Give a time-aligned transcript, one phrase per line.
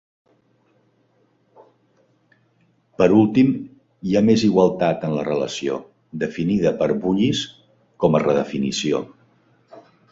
[3.01, 3.53] Per últim,
[4.09, 5.79] hi ha més igualtat en la relació,
[6.27, 7.47] definida per Bullis
[8.05, 9.07] com a redefinició.